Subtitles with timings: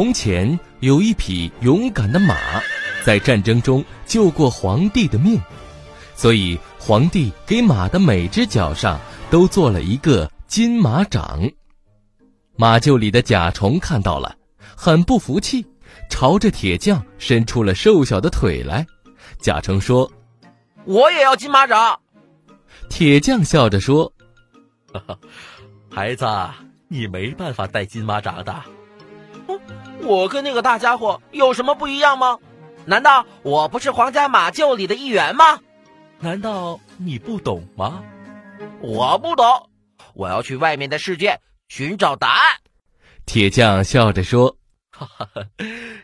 [0.00, 2.34] 从前有一匹勇敢的马，
[3.04, 5.38] 在战争中救过皇帝的命，
[6.14, 8.98] 所以皇帝给马的每只脚上
[9.30, 11.42] 都做了一个金马掌。
[12.56, 14.34] 马厩里的甲虫看到了，
[14.74, 15.66] 很不服气，
[16.08, 18.86] 朝着铁匠伸出了瘦小的腿来。
[19.38, 20.10] 甲虫说
[20.86, 22.00] ：“我也要金马掌。”
[22.88, 24.10] 铁匠笑着说
[24.94, 25.18] ：“哈哈，
[25.90, 26.24] 孩子，
[26.88, 28.56] 你没办法戴金马掌的。”
[30.02, 32.38] 我跟那个大家伙有什么不一样吗？
[32.86, 35.60] 难道我不是皇家马厩里的一员吗？
[36.18, 38.02] 难道你不懂吗？
[38.80, 39.44] 我不懂，
[40.14, 42.56] 我要去外面的世界寻找答案。
[43.26, 44.56] 铁匠笑着说
[44.90, 45.28] ：“哈哈，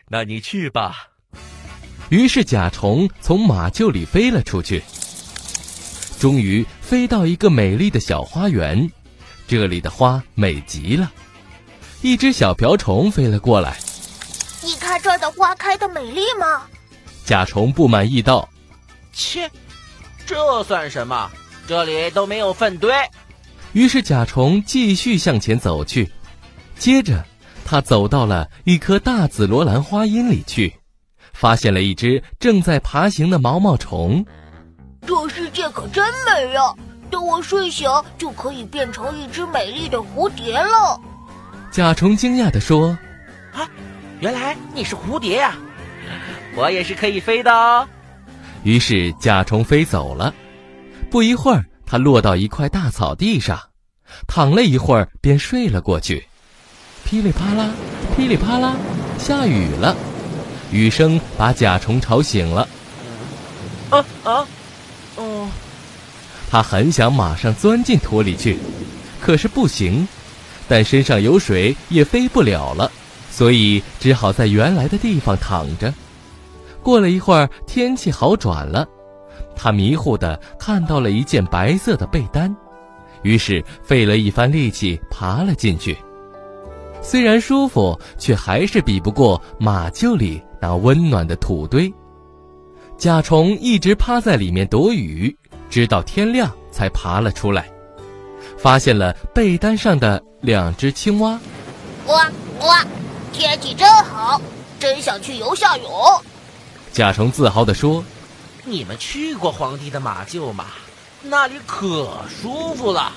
[0.07, 1.09] 那你去吧。”
[2.09, 4.83] 于是甲虫从马厩里飞了出去，
[6.19, 8.89] 终于飞到一个美丽的小花园，
[9.47, 11.11] 这里的花美极了。
[12.01, 13.77] 一只小瓢虫飞了过来。
[15.07, 16.63] 你看这儿的花开的美丽吗？
[17.23, 18.47] 甲虫不满意道
[19.13, 19.49] ：“切，
[20.25, 21.31] 这算什么？
[21.65, 22.93] 这里都没有粪堆。”
[23.71, 26.11] 于是甲虫继续向前走去。
[26.77, 27.23] 接着，
[27.63, 30.73] 他走到了一棵大紫罗兰花荫里去，
[31.31, 34.25] 发现了一只正在爬行的毛毛虫。
[35.05, 36.73] 这世界可真美呀！
[37.09, 40.99] 等我睡醒，就可以变成一只美丽的蝴蝶了。
[41.71, 42.89] 甲虫惊讶地说
[43.55, 43.69] ：“啊，
[44.19, 45.55] 原来你是蝴蝶呀！
[46.55, 47.87] 我也是可以飞的哦。”
[48.63, 50.33] 于是甲虫飞走了。
[51.09, 53.59] 不一会儿，它落到一块大草地上，
[54.27, 56.27] 躺了一会儿，便睡了过去。
[57.05, 57.69] 噼里啪啦，
[58.15, 58.75] 噼里啪啦，
[59.17, 59.95] 下雨了。
[60.71, 62.67] 雨声把甲虫吵醒了。
[63.89, 64.47] 啊啊，
[65.15, 65.47] 哦！
[66.49, 68.57] 它很想马上钻进土里去，
[69.21, 70.07] 可是不行。
[70.67, 72.91] 但身上有水，也飞不了了，
[73.37, 75.93] 所以只好在原来的地方躺着。
[76.81, 78.83] 过了一会儿，天气好转了，
[79.55, 82.51] 他迷糊地看到了一件白色的被单，
[83.21, 85.95] 于是费了一番力气爬了进去。
[86.99, 91.93] 虽然舒服，却还是比不过马厩里那温暖的土堆。
[92.97, 95.37] 甲虫一直趴在里面躲雨，
[95.69, 97.69] 直到天亮才爬了出来。
[98.57, 101.39] 发现了被单上的两只青蛙，
[102.03, 102.13] 呱
[102.57, 102.67] 呱，
[103.31, 104.41] 天气真好，
[104.79, 105.91] 真想去游下泳。
[106.91, 108.03] 甲虫自豪地说
[108.65, 110.65] ：“你们去过皇帝的马厩吗？
[111.21, 112.09] 那里可
[112.41, 113.11] 舒服了。”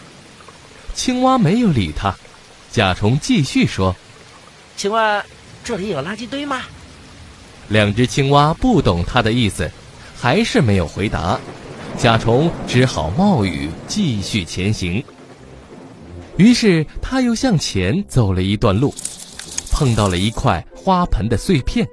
[0.95, 2.15] 青蛙没有理他。
[2.71, 3.95] 甲虫继续说
[4.77, 5.25] ：“请问
[5.65, 6.63] 这里有垃圾堆吗？”
[7.69, 9.71] 两只青蛙不懂他的意思，
[10.19, 11.39] 还是没有回答。
[11.97, 15.03] 甲虫只好冒雨继续前行。
[16.37, 18.95] 于是他又向前走了一段路，
[19.81, 21.89] 碰到了一块花盆的碎片。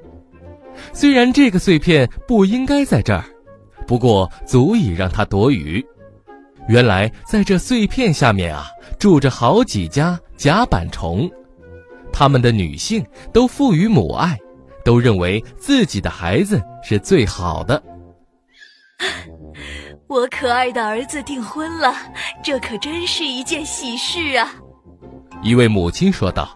[0.92, 3.24] 虽然这个碎片不应该在这儿，
[3.88, 5.82] 不过足以让他躲雨。
[6.68, 8.66] 原来在这碎片下面啊，
[9.00, 11.32] 住着好几家甲板虫，
[12.12, 14.38] 他们的女性都赋予母爱，
[14.84, 17.82] 都认为自己的孩子是最好的。
[20.08, 21.96] 我可爱的儿子订婚了，
[22.44, 24.56] 这可真是一件喜事啊！
[25.42, 26.54] 一位母亲说道：“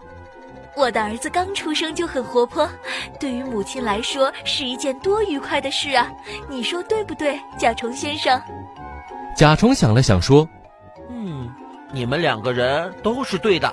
[0.74, 2.68] 我的儿子刚出生就很活泼，
[3.20, 6.10] 对于母亲来说是一件多愉快的事啊！
[6.48, 8.40] 你说对不对，甲虫先生？”
[9.36, 10.48] 甲虫想了想说
[11.10, 11.50] ：“嗯，
[11.92, 13.72] 你们两个人都是对的。”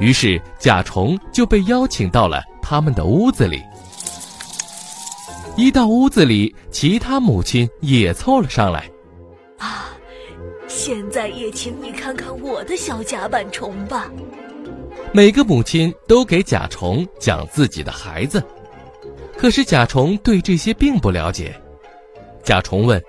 [0.00, 3.62] 于是甲虫就被邀请到了他们的屋子里。
[5.56, 8.88] 一到屋子里，其他母亲也凑了上来。
[9.58, 9.90] 啊，
[10.68, 14.08] 现在也请你看看我的小甲板虫吧。
[15.12, 18.42] 每个母亲都给甲虫讲自己的孩子，
[19.36, 21.54] 可是甲虫对这些并不了解。
[22.44, 23.02] 甲虫问：“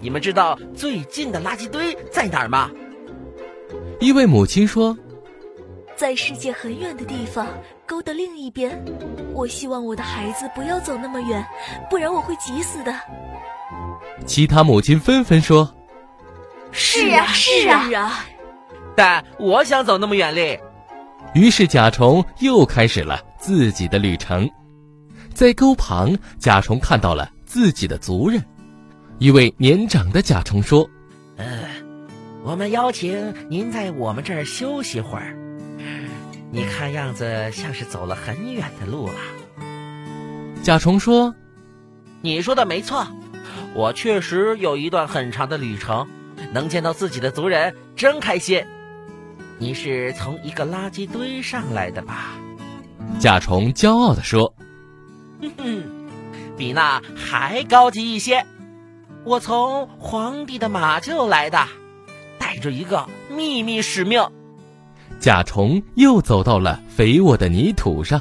[0.00, 2.70] 你们知道最近的垃圾堆在哪儿吗？”
[3.98, 4.96] 一位母亲说。
[5.96, 7.46] 在世界很远的地方，
[7.86, 8.82] 沟的另一边。
[9.34, 11.44] 我希望我的孩子不要走那么远，
[11.90, 12.94] 不然我会急死的。
[14.24, 15.70] 其他母亲纷纷说
[16.72, 18.24] ：“是啊，是啊。”啊
[18.96, 20.58] 但我想走那么远哩。
[21.34, 24.48] 于是甲虫又开始了自己的旅程。
[25.32, 28.42] 在沟旁，甲虫看到了自己的族人。
[29.18, 30.88] 一位年长的甲虫说
[31.36, 31.46] ：“呃，
[32.42, 35.36] 我们邀请您在我们这儿休息会儿。
[36.50, 39.14] 你看样子像是走了很远的路了。”
[40.62, 41.34] 甲虫说
[42.22, 43.06] ：“你说的没错，
[43.72, 46.08] 我确实有一段很长的旅程，
[46.52, 48.64] 能见到自己的族人，真开心。
[49.60, 52.38] 你是从一个垃圾堆上来的吧？”
[53.20, 54.52] 甲虫骄傲地说。
[55.40, 55.84] 哼哼，
[56.56, 58.44] 比那还高级一些。
[59.24, 61.58] 我从皇帝的马厩来的，
[62.38, 64.26] 带着一个秘密使命。
[65.18, 68.20] 甲虫又走到了肥沃的泥土上，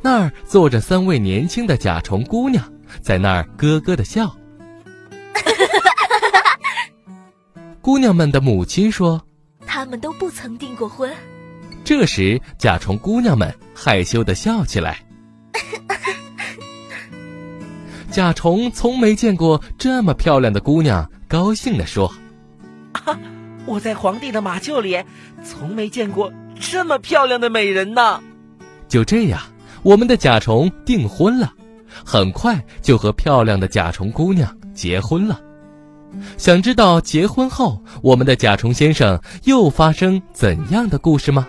[0.00, 2.64] 那儿坐着三位年轻的甲虫姑娘，
[3.00, 4.32] 在那儿咯咯的笑。
[7.82, 9.20] 姑娘们的母亲说
[9.72, 11.10] ：“他们都不曾订过婚。”
[11.82, 14.98] 这时，甲虫姑娘们害羞的笑起来。
[18.12, 22.12] 甲虫从没见过这么漂亮的姑娘，高兴的说
[22.92, 23.18] ：“啊，
[23.64, 25.02] 我在皇帝的马厩里，
[25.42, 26.30] 从没见过
[26.60, 28.22] 这么漂亮的美人呢。”
[28.88, 29.40] 就这样，
[29.82, 31.50] 我们的甲虫订婚了，
[32.04, 35.40] 很快就和漂亮的甲虫姑娘结婚了。
[36.36, 41.46] 想知道结婚后我们的甲虫先生又发生怎样的故事吗？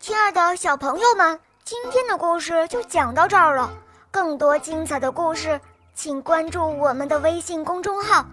[0.00, 3.70] 亲爱的小朋友们，今天的故事就讲到这儿了。
[4.10, 5.60] 更多精彩的故事。
[5.94, 8.24] 请关注我们的微信公众号，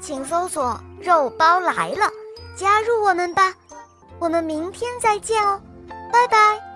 [0.00, 2.10] 请搜索“肉包来了”，
[2.56, 3.54] 加入我们吧。
[4.18, 5.60] 我们明天再见哦，
[6.12, 6.71] 拜拜。